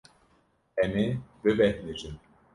Em 0.83 0.93
ê 1.05 1.07
bibêhnijin. 1.43 2.15